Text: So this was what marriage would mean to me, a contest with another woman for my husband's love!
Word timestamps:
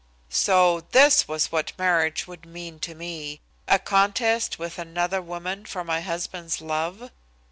So 0.31 0.81
this 0.93 1.27
was 1.27 1.51
what 1.51 1.73
marriage 1.77 2.25
would 2.25 2.43
mean 2.43 2.79
to 2.79 2.95
me, 2.95 3.39
a 3.67 3.77
contest 3.77 4.57
with 4.57 4.79
another 4.79 5.21
woman 5.21 5.63
for 5.63 5.83
my 5.83 6.01
husband's 6.01 6.59
love! 6.59 7.11